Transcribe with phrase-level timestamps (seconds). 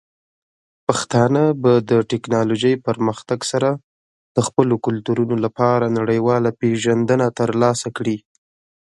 [0.87, 3.69] پښتانه به د ټیکنالوجۍ پرمختګ سره
[4.35, 8.17] د خپلو کلتورونو لپاره نړیواله پیژندنه ترلاسه کړي.